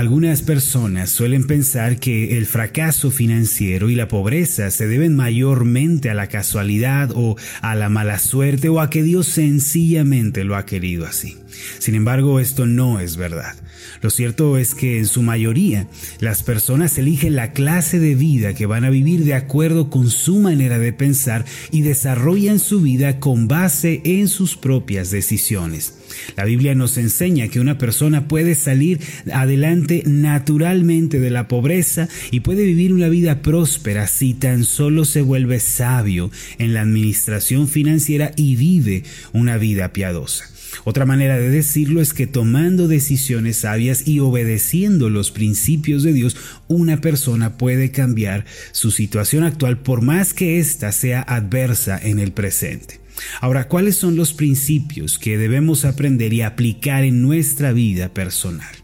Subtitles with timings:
[0.00, 6.14] Algunas personas suelen pensar que el fracaso financiero y la pobreza se deben mayormente a
[6.14, 11.04] la casualidad o a la mala suerte o a que Dios sencillamente lo ha querido
[11.04, 11.36] así.
[11.78, 13.54] Sin embargo, esto no es verdad.
[14.02, 15.86] Lo cierto es que en su mayoría
[16.20, 20.40] las personas eligen la clase de vida que van a vivir de acuerdo con su
[20.40, 25.94] manera de pensar y desarrollan su vida con base en sus propias decisiones.
[26.36, 29.00] La Biblia nos enseña que una persona puede salir
[29.32, 35.22] adelante naturalmente de la pobreza y puede vivir una vida próspera si tan solo se
[35.22, 40.44] vuelve sabio en la administración financiera y vive una vida piadosa.
[40.84, 46.36] Otra manera de decirlo es que tomando decisiones sabias y obedeciendo los principios de Dios,
[46.68, 52.32] una persona puede cambiar su situación actual por más que ésta sea adversa en el
[52.32, 53.00] presente.
[53.40, 58.74] Ahora, ¿cuáles son los principios que debemos aprender y aplicar en nuestra vida personal?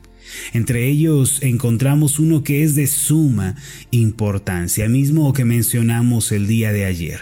[0.53, 3.57] Entre ellos encontramos uno que es de suma
[3.91, 7.21] importancia, mismo que mencionamos el día de ayer.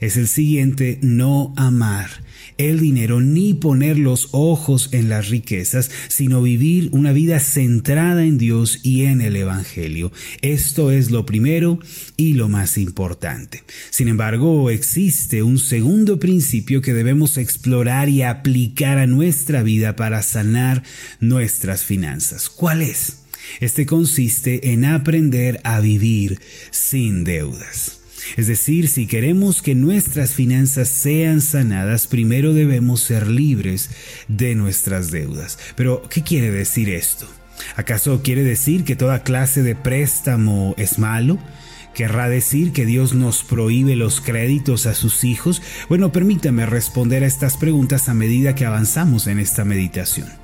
[0.00, 2.10] Es el siguiente, no amar
[2.58, 8.38] el dinero ni poner los ojos en las riquezas, sino vivir una vida centrada en
[8.38, 10.12] Dios y en el Evangelio.
[10.40, 11.78] Esto es lo primero
[12.16, 13.62] y lo más importante.
[13.90, 20.22] Sin embargo, existe un segundo principio que debemos explorar y aplicar a nuestra vida para
[20.22, 20.82] sanar
[21.20, 22.48] nuestras finanzas.
[22.48, 23.18] ¿Cuál es?
[23.60, 28.01] Este consiste en aprender a vivir sin deudas.
[28.36, 33.90] Es decir, si queremos que nuestras finanzas sean sanadas, primero debemos ser libres
[34.28, 35.58] de nuestras deudas.
[35.76, 37.28] Pero, ¿qué quiere decir esto?
[37.76, 41.38] ¿Acaso quiere decir que toda clase de préstamo es malo?
[41.94, 45.60] ¿Querrá decir que Dios nos prohíbe los créditos a sus hijos?
[45.90, 50.41] Bueno, permítame responder a estas preguntas a medida que avanzamos en esta meditación.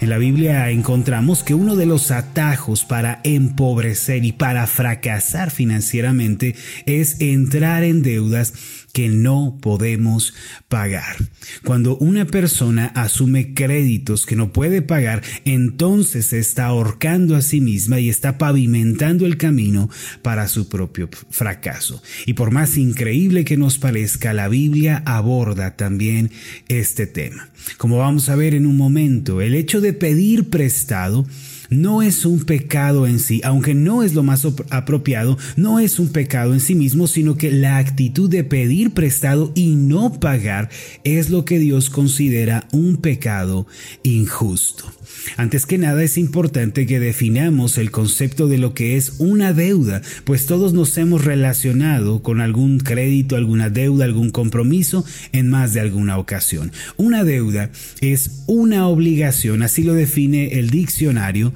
[0.00, 6.54] En la Biblia encontramos que uno de los atajos para empobrecer y para fracasar financieramente
[6.84, 8.52] es entrar en deudas
[8.96, 10.32] que no podemos
[10.68, 11.16] pagar.
[11.64, 17.60] Cuando una persona asume créditos que no puede pagar, entonces se está ahorcando a sí
[17.60, 19.90] misma y está pavimentando el camino
[20.22, 22.02] para su propio fracaso.
[22.24, 26.30] Y por más increíble que nos parezca, la Biblia aborda también
[26.68, 27.50] este tema.
[27.76, 31.26] Como vamos a ver en un momento, el hecho de pedir prestado
[31.70, 36.08] no es un pecado en sí, aunque no es lo más apropiado, no es un
[36.08, 40.70] pecado en sí mismo, sino que la actitud de pedir prestado y no pagar
[41.04, 43.66] es lo que Dios considera un pecado
[44.02, 44.92] injusto.
[45.36, 50.02] Antes que nada es importante que definamos el concepto de lo que es una deuda,
[50.24, 55.80] pues todos nos hemos relacionado con algún crédito, alguna deuda, algún compromiso en más de
[55.80, 56.72] alguna ocasión.
[56.96, 61.52] Una deuda es una obligación, así lo define el diccionario,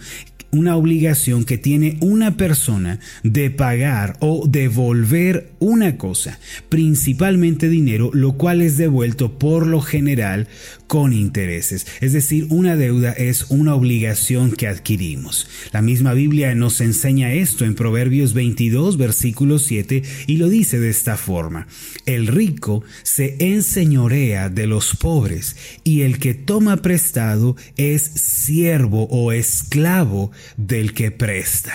[0.52, 6.38] una obligación que tiene una persona de pagar o devolver una cosa,
[6.68, 10.48] principalmente dinero, lo cual es devuelto por lo general
[10.90, 11.86] con intereses.
[12.00, 15.46] Es decir, una deuda es una obligación que adquirimos.
[15.70, 20.90] La misma Biblia nos enseña esto en Proverbios 22, versículo 7, y lo dice de
[20.90, 21.68] esta forma.
[22.06, 29.30] El rico se enseñorea de los pobres, y el que toma prestado es siervo o
[29.30, 31.72] esclavo del que presta.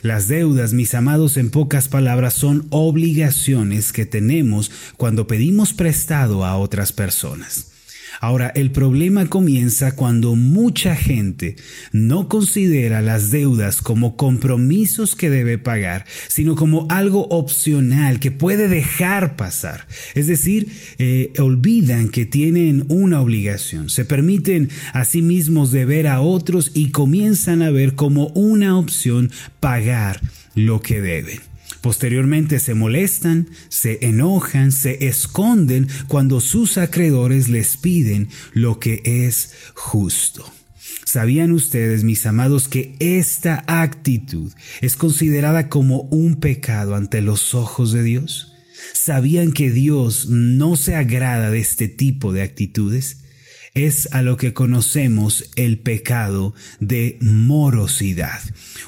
[0.00, 6.56] Las deudas, mis amados, en pocas palabras, son obligaciones que tenemos cuando pedimos prestado a
[6.56, 7.73] otras personas.
[8.24, 11.56] Ahora, el problema comienza cuando mucha gente
[11.92, 18.68] no considera las deudas como compromisos que debe pagar, sino como algo opcional que puede
[18.68, 19.86] dejar pasar.
[20.14, 26.22] Es decir, eh, olvidan que tienen una obligación, se permiten a sí mismos deber a
[26.22, 29.30] otros y comienzan a ver como una opción
[29.60, 30.22] pagar
[30.54, 31.53] lo que deben.
[31.84, 39.52] Posteriormente se molestan, se enojan, se esconden cuando sus acreedores les piden lo que es
[39.74, 40.50] justo.
[41.04, 44.50] ¿Sabían ustedes, mis amados, que esta actitud
[44.80, 48.54] es considerada como un pecado ante los ojos de Dios?
[48.94, 53.23] ¿Sabían que Dios no se agrada de este tipo de actitudes?
[53.74, 58.40] Es a lo que conocemos el pecado de morosidad.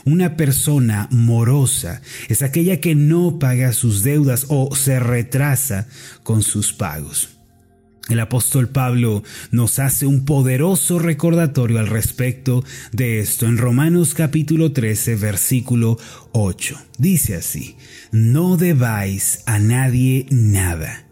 [0.05, 5.89] Una persona morosa es aquella que no paga sus deudas o se retrasa
[6.23, 7.31] con sus pagos.
[8.09, 14.71] El apóstol Pablo nos hace un poderoso recordatorio al respecto de esto en Romanos capítulo
[14.71, 15.99] 13 versículo
[16.31, 16.79] 8.
[16.99, 17.77] Dice así,
[18.13, 21.06] no debáis a nadie nada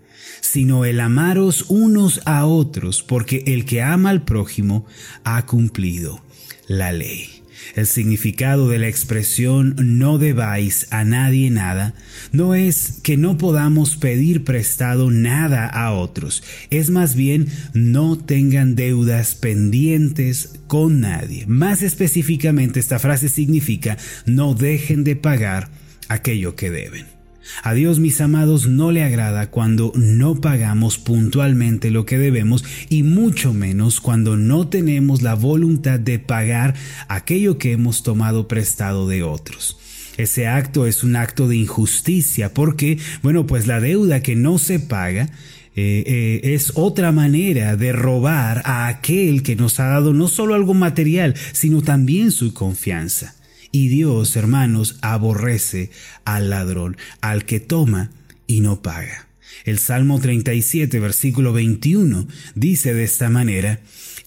[0.45, 4.85] sino el amaros unos a otros, porque el que ama al prójimo
[5.25, 6.23] ha cumplido
[6.69, 7.31] la ley.
[7.75, 11.95] El significado de la expresión no debáis a nadie nada
[12.31, 18.75] no es que no podamos pedir prestado nada a otros, es más bien no tengan
[18.75, 21.47] deudas pendientes con nadie.
[21.47, 23.97] Más específicamente esta frase significa
[24.27, 25.71] no dejen de pagar
[26.09, 27.14] aquello que deben.
[27.63, 33.03] A Dios, mis amados, no le agrada cuando no pagamos puntualmente lo que debemos y
[33.03, 36.75] mucho menos cuando no tenemos la voluntad de pagar
[37.09, 39.79] aquello que hemos tomado prestado de otros.
[40.17, 44.79] Ese acto es un acto de injusticia porque, bueno, pues la deuda que no se
[44.79, 45.29] paga
[45.77, 50.55] eh, eh, es otra manera de robar a aquel que nos ha dado no solo
[50.55, 53.35] algo material, sino también su confianza.
[53.75, 55.91] Y Dios, hermanos, aborrece
[56.25, 58.13] al ladrón, al que toma
[58.47, 59.27] y no paga.
[59.65, 63.81] El Salmo 37, versículo 21, dice de esta manera,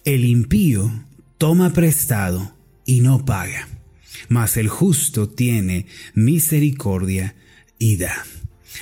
[0.04, 0.92] el impío
[1.38, 3.70] toma prestado y no paga,
[4.28, 7.34] mas el justo tiene misericordia
[7.80, 8.26] y da.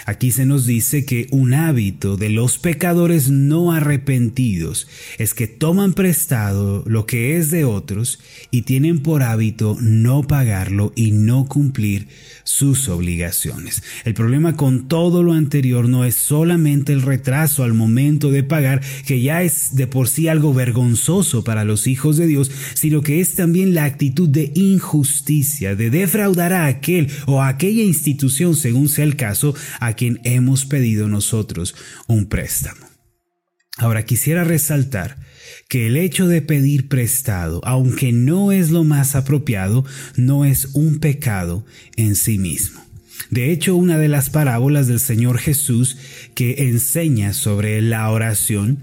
[0.06, 4.88] Aquí se nos dice que un hábito de los pecadores no arrepentidos
[5.18, 8.20] es que toman prestado lo que es de otros
[8.52, 12.08] y tienen por hábito no pagarlo y no cumplir
[12.44, 13.84] sus obligaciones.
[14.04, 18.82] El problema con todo lo anterior no es solamente el retraso al momento de pagar,
[19.06, 23.20] que ya es de por sí algo vergonzoso para los hijos de Dios, sino que
[23.20, 28.90] es también la actitud de injusticia, de defraudar a aquel o a aquella institución, según
[28.90, 29.56] sea el caso,
[29.88, 31.76] a quien hemos pedido nosotros
[32.08, 32.86] un préstamo.
[33.78, 35.18] Ahora quisiera resaltar
[35.68, 39.84] que el hecho de pedir prestado, aunque no es lo más apropiado,
[40.16, 41.66] no es un pecado
[41.98, 42.86] en sí mismo.
[43.30, 45.98] De hecho, una de las parábolas del Señor Jesús
[46.36, 48.80] que enseña sobre la oración,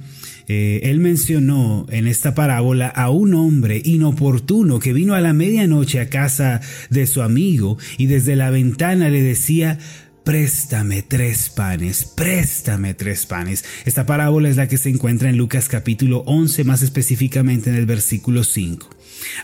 [0.48, 6.00] eh, él mencionó en esta parábola a un hombre inoportuno que vino a la medianoche
[6.00, 6.60] a casa
[6.90, 9.78] de su amigo y desde la ventana le decía,
[10.24, 13.64] préstame tres panes, préstame tres panes.
[13.84, 17.86] Esta parábola es la que se encuentra en Lucas capítulo 11, más específicamente en el
[17.86, 18.88] versículo 5.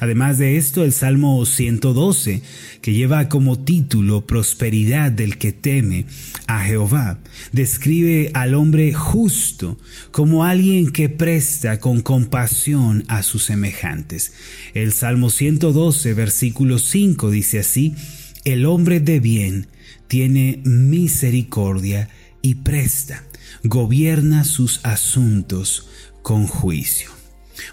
[0.00, 2.42] Además de esto, el Salmo 112,
[2.80, 6.06] que lleva como título Prosperidad del que teme
[6.46, 7.18] a Jehová,
[7.52, 9.78] describe al hombre justo
[10.10, 14.32] como alguien que presta con compasión a sus semejantes.
[14.74, 17.94] El Salmo 112, versículo 5 dice así,
[18.44, 19.66] el hombre de bien
[20.08, 22.08] tiene misericordia
[22.42, 23.24] y presta,
[23.62, 25.88] gobierna sus asuntos
[26.22, 27.10] con juicio.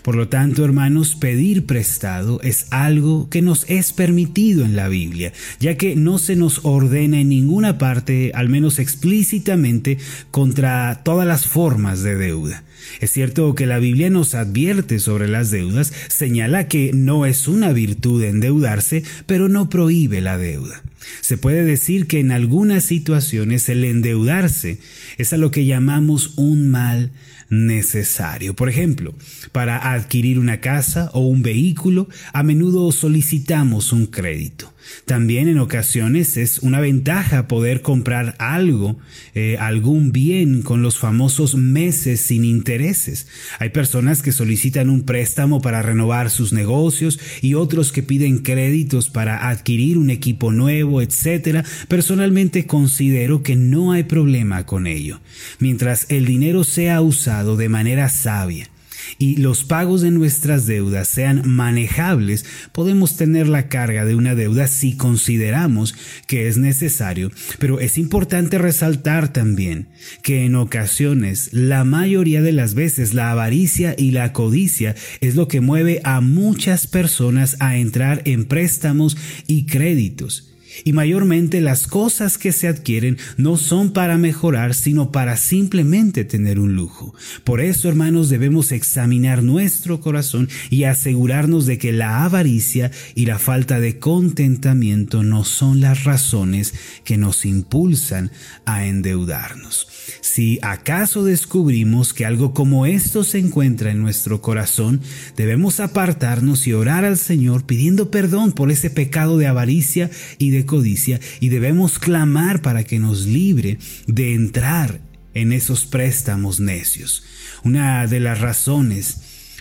[0.02, 5.32] Por lo tanto, hermanos, pedir prestado es algo que nos es permitido en la Biblia,
[5.60, 9.98] ya que no se nos ordena en ninguna parte, al menos explícitamente,
[10.32, 12.64] contra todas las formas de deuda.
[13.00, 17.72] Es cierto que la Biblia nos advierte sobre las deudas, señala que no es una
[17.72, 20.84] virtud endeudarse, pero no prohíbe la deuda.
[21.22, 24.80] Se puede decir que en algunas situaciones el endeudarse
[25.18, 27.12] es a lo que llamamos un mal
[27.50, 28.56] necesario.
[28.56, 29.14] Por ejemplo,
[29.52, 34.72] para adquirir una casa o un vehículo, a menudo solicitamos un crédito.
[35.06, 38.98] También en ocasiones es una ventaja poder comprar algo,
[39.34, 43.28] eh, algún bien con los famosos meses sin intereses.
[43.58, 49.10] Hay personas que solicitan un préstamo para renovar sus negocios y otros que piden créditos
[49.10, 51.66] para adquirir un equipo nuevo, etc.
[51.88, 55.20] Personalmente considero que no hay problema con ello,
[55.58, 58.70] mientras el dinero sea usado de manera sabia
[59.18, 64.68] y los pagos de nuestras deudas sean manejables, podemos tener la carga de una deuda
[64.68, 65.96] si consideramos
[66.28, 67.32] que es necesario.
[67.60, 69.88] Pero es importante resaltar también
[70.22, 75.48] que en ocasiones, la mayoría de las veces, la avaricia y la codicia es lo
[75.48, 82.38] que mueve a muchas personas a entrar en préstamos y créditos y mayormente las cosas
[82.38, 87.14] que se adquieren no son para mejorar, sino para simplemente tener un lujo.
[87.44, 93.40] Por eso, hermanos, debemos examinar nuestro corazón y asegurarnos de que la avaricia y la
[93.40, 98.32] falta de contentamiento no son las razones que nos impulsan
[98.66, 99.88] a endeudarnos.
[100.22, 105.02] Si acaso descubrimos que algo como esto se encuentra en nuestro corazón,
[105.36, 110.66] debemos apartarnos y orar al Señor pidiendo perdón por ese pecado de avaricia y de
[110.66, 115.00] codicia y debemos clamar para que nos libre de entrar
[115.34, 117.24] en esos préstamos necios.
[117.64, 119.18] Una de las razones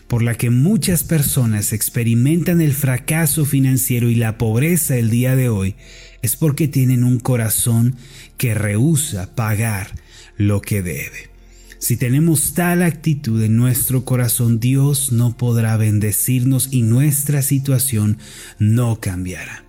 [0.08, 5.48] por la que muchas personas experimentan el fracaso financiero y la pobreza el día de
[5.48, 5.74] hoy
[6.22, 7.96] es porque tienen un corazón
[8.36, 10.03] que rehúsa pagar
[10.36, 11.34] lo que debe.
[11.78, 18.16] Si tenemos tal actitud en nuestro corazón, Dios no podrá bendecirnos y nuestra situación
[18.58, 19.64] no cambiará.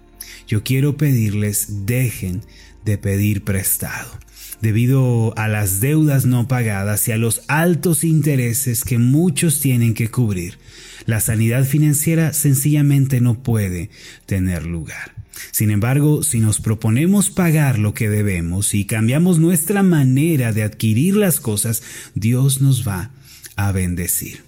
[0.47, 2.41] Yo quiero pedirles, dejen
[2.85, 4.17] de pedir prestado.
[4.61, 10.09] Debido a las deudas no pagadas y a los altos intereses que muchos tienen que
[10.09, 10.57] cubrir,
[11.05, 13.89] la sanidad financiera sencillamente no puede
[14.25, 15.14] tener lugar.
[15.51, 21.15] Sin embargo, si nos proponemos pagar lo que debemos y cambiamos nuestra manera de adquirir
[21.15, 23.11] las cosas, Dios nos va
[23.55, 24.43] a bendecir.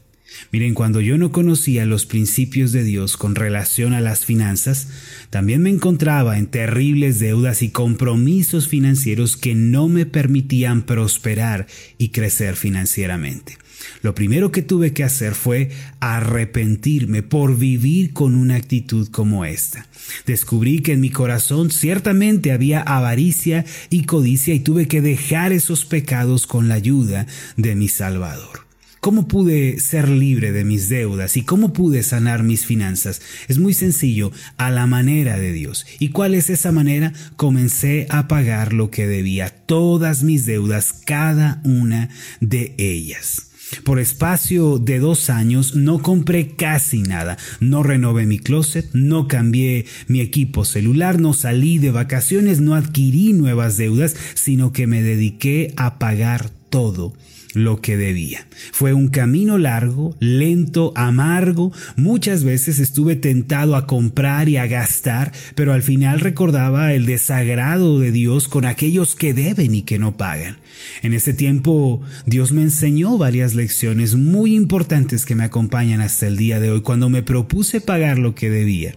[0.51, 4.87] Miren, cuando yo no conocía los principios de Dios con relación a las finanzas,
[5.29, 11.67] también me encontraba en terribles deudas y compromisos financieros que no me permitían prosperar
[11.97, 13.57] y crecer financieramente.
[14.01, 15.69] Lo primero que tuve que hacer fue
[15.99, 19.87] arrepentirme por vivir con una actitud como esta.
[20.25, 25.85] Descubrí que en mi corazón ciertamente había avaricia y codicia y tuve que dejar esos
[25.85, 28.67] pecados con la ayuda de mi Salvador.
[28.99, 33.21] ¿Cómo pude ser libre de mis deudas y cómo pude sanar mis finanzas?
[33.47, 35.85] Es muy sencillo, a la manera de Dios.
[35.99, 37.13] ¿Y cuál es esa manera?
[37.35, 42.09] Comencé a pagar lo que debía, todas mis deudas, cada una
[42.41, 43.46] de ellas.
[43.83, 49.85] Por espacio de dos años no compré casi nada, no renové mi closet, no cambié
[50.07, 55.73] mi equipo celular, no salí de vacaciones, no adquirí nuevas deudas, sino que me dediqué
[55.77, 57.13] a pagar todo
[57.57, 58.47] lo que debía.
[58.71, 61.73] Fue un camino largo, lento, amargo.
[61.95, 67.99] Muchas veces estuve tentado a comprar y a gastar, pero al final recordaba el desagrado
[67.99, 70.57] de Dios con aquellos que deben y que no pagan.
[71.01, 76.37] En ese tiempo Dios me enseñó varias lecciones muy importantes que me acompañan hasta el
[76.37, 78.93] día de hoy cuando me propuse pagar lo que debía.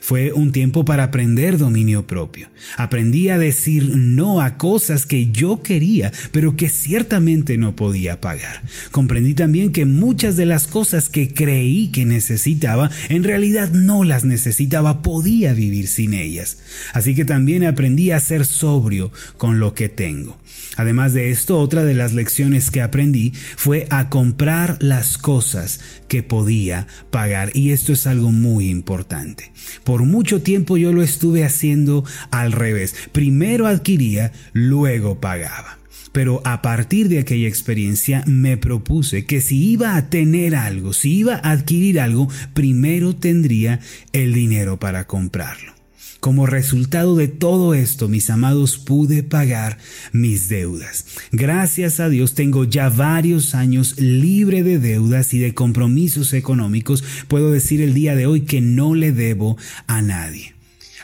[0.00, 2.48] Fue un tiempo para aprender dominio propio.
[2.76, 8.62] Aprendí a decir no a cosas que yo quería, pero que ciertamente no podía pagar.
[8.90, 14.24] Comprendí también que muchas de las cosas que creí que necesitaba, en realidad no las
[14.24, 16.58] necesitaba, podía vivir sin ellas.
[16.92, 20.38] Así que también aprendí a ser sobrio con lo que tengo.
[20.76, 26.22] Además de esto, otra de las lecciones que aprendí fue a comprar las cosas que
[26.22, 27.50] podía pagar.
[27.52, 29.50] Y esto es algo muy importante.
[29.88, 32.94] Por mucho tiempo yo lo estuve haciendo al revés.
[33.10, 35.78] Primero adquiría, luego pagaba.
[36.12, 41.16] Pero a partir de aquella experiencia me propuse que si iba a tener algo, si
[41.20, 43.80] iba a adquirir algo, primero tendría
[44.12, 45.77] el dinero para comprarlo.
[46.20, 49.78] Como resultado de todo esto, mis amados, pude pagar
[50.12, 51.06] mis deudas.
[51.30, 57.04] Gracias a Dios tengo ya varios años libre de deudas y de compromisos económicos.
[57.28, 59.56] Puedo decir el día de hoy que no le debo
[59.86, 60.54] a nadie.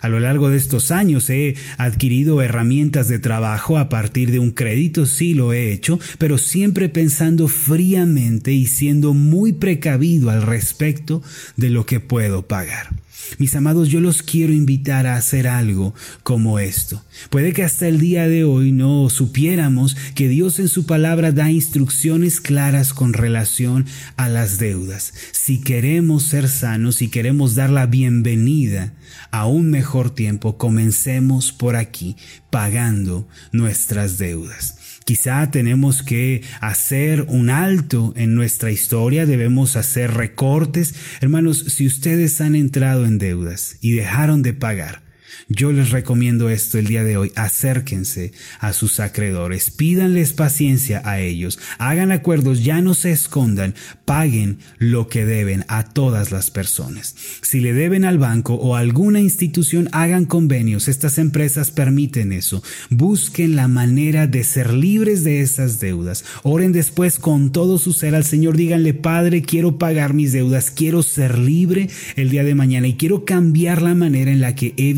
[0.00, 4.50] A lo largo de estos años he adquirido herramientas de trabajo a partir de un
[4.50, 11.22] crédito, sí lo he hecho, pero siempre pensando fríamente y siendo muy precavido al respecto
[11.56, 12.90] de lo que puedo pagar.
[13.38, 17.02] Mis amados, yo los quiero invitar a hacer algo como esto.
[17.30, 21.50] Puede que hasta el día de hoy no supiéramos que Dios en su palabra da
[21.50, 25.12] instrucciones claras con relación a las deudas.
[25.32, 28.92] Si queremos ser sanos, y queremos dar la bienvenida
[29.30, 32.16] a un mejor tiempo, comencemos por aquí,
[32.50, 34.76] pagando nuestras deudas.
[35.04, 40.94] Quizá tenemos que hacer un alto en nuestra historia, debemos hacer recortes.
[41.20, 45.03] Hermanos, si ustedes han entrado en deudas y dejaron de pagar,
[45.48, 47.32] yo les recomiendo esto el día de hoy.
[47.36, 53.74] Acérquense a sus acreedores, pídanles paciencia a ellos, hagan acuerdos, ya no se escondan,
[54.04, 57.14] paguen lo que deben a todas las personas.
[57.42, 60.88] Si le deben al banco o a alguna institución, hagan convenios.
[60.88, 62.62] Estas empresas permiten eso.
[62.90, 66.24] Busquen la manera de ser libres de esas deudas.
[66.42, 68.56] Oren después con todo su ser al Señor.
[68.56, 73.24] Díganle, Padre, quiero pagar mis deudas, quiero ser libre el día de mañana y quiero
[73.24, 74.94] cambiar la manera en la que he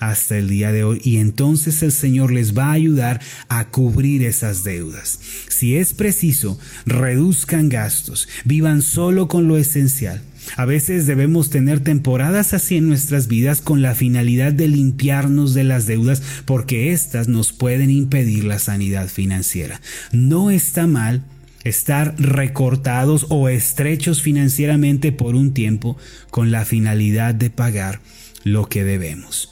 [0.00, 4.22] hasta el día de hoy y entonces el Señor les va a ayudar a cubrir
[4.22, 5.20] esas deudas.
[5.48, 10.22] Si es preciso, reduzcan gastos, vivan solo con lo esencial.
[10.56, 15.64] A veces debemos tener temporadas así en nuestras vidas con la finalidad de limpiarnos de
[15.64, 19.80] las deudas porque éstas nos pueden impedir la sanidad financiera.
[20.12, 21.24] No está mal
[21.64, 25.96] estar recortados o estrechos financieramente por un tiempo
[26.30, 28.00] con la finalidad de pagar
[28.46, 29.50] lo que debemos.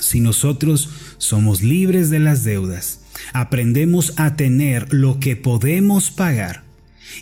[0.00, 3.00] Si nosotros somos libres de las deudas,
[3.32, 6.64] aprendemos a tener lo que podemos pagar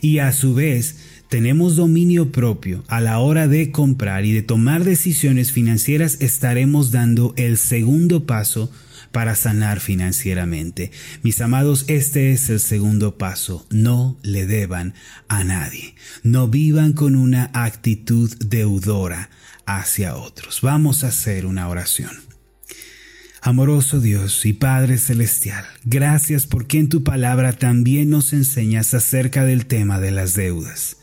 [0.01, 0.97] y a su vez
[1.29, 7.35] tenemos dominio propio a la hora de comprar y de tomar decisiones financieras, estaremos dando
[7.37, 8.73] el segundo paso
[9.13, 10.93] para sanar financieramente.
[11.23, 13.67] Mis amados, este es el segundo paso.
[13.71, 14.95] No le deban
[15.29, 15.95] a nadie.
[16.23, 19.29] No vivan con una actitud deudora
[19.67, 20.61] hacia otros.
[20.63, 22.13] Vamos a hacer una oración.
[23.43, 29.67] Amoroso Dios y Padre Celestial, gracias porque en tu palabra también nos enseñas acerca del
[29.67, 30.97] tema de las deudas.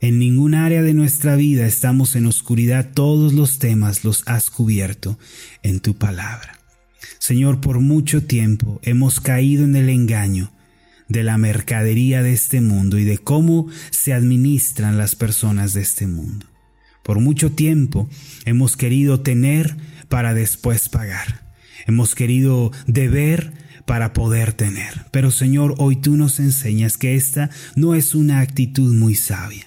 [0.00, 5.18] En ningún área de nuestra vida estamos en oscuridad, todos los temas los has cubierto
[5.62, 6.58] en tu palabra.
[7.18, 10.52] Señor, por mucho tiempo hemos caído en el engaño
[11.08, 16.06] de la mercadería de este mundo y de cómo se administran las personas de este
[16.06, 16.46] mundo.
[17.04, 18.08] Por mucho tiempo
[18.46, 19.76] hemos querido tener
[20.08, 21.42] para después pagar.
[21.86, 23.52] Hemos querido deber
[23.84, 25.04] para poder tener.
[25.10, 29.66] Pero Señor, hoy tú nos enseñas que esta no es una actitud muy sabia.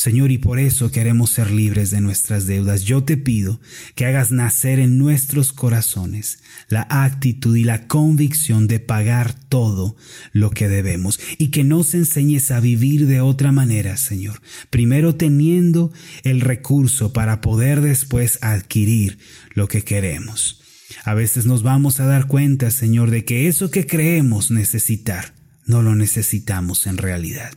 [0.00, 2.84] Señor, y por eso queremos ser libres de nuestras deudas.
[2.84, 3.60] Yo te pido
[3.94, 6.38] que hagas nacer en nuestros corazones
[6.70, 9.96] la actitud y la convicción de pagar todo
[10.32, 14.40] lo que debemos y que nos enseñes a vivir de otra manera, Señor.
[14.70, 15.92] Primero teniendo
[16.22, 19.18] el recurso para poder después adquirir
[19.52, 20.62] lo que queremos.
[21.04, 25.34] A veces nos vamos a dar cuenta, Señor, de que eso que creemos necesitar,
[25.70, 27.52] no lo necesitamos en realidad.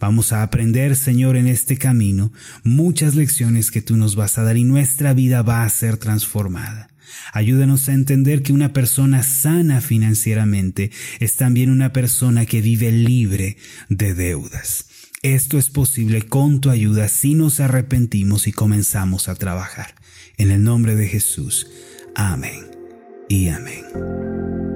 [0.00, 2.32] Vamos a aprender, Señor, en este camino
[2.64, 6.88] muchas lecciones que tú nos vas a dar y nuestra vida va a ser transformada.
[7.32, 13.56] Ayúdanos a entender que una persona sana financieramente es también una persona que vive libre
[13.88, 14.86] de deudas.
[15.22, 19.94] Esto es posible con tu ayuda si nos arrepentimos y comenzamos a trabajar.
[20.36, 21.66] En el nombre de Jesús.
[22.14, 22.66] Amén
[23.28, 24.75] y amén.